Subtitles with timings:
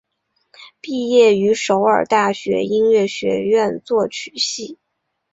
[0.81, 4.79] 毕业于首尔大学音乐学院作曲系。